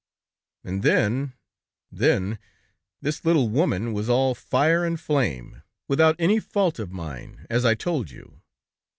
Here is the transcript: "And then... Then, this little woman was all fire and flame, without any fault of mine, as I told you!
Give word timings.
"And 0.63 0.81
then... 0.81 1.33
Then, 1.91 2.39
this 3.01 3.23
little 3.23 3.49
woman 3.49 3.93
was 3.93 4.09
all 4.09 4.33
fire 4.33 4.83
and 4.83 4.99
flame, 4.99 5.61
without 5.87 6.15
any 6.17 6.39
fault 6.39 6.79
of 6.79 6.91
mine, 6.91 7.45
as 7.51 7.65
I 7.65 7.75
told 7.75 8.09
you! 8.09 8.41